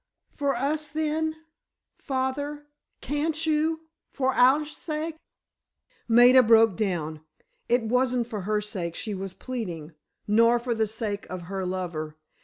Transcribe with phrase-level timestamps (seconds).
[0.31, 2.65] "For us, then—father,
[3.01, 5.17] can't you—for our sake——"
[6.07, 7.21] Maida broke down.
[7.69, 12.17] It wasn't for her sake she was pleading—nor for the sake of her lover.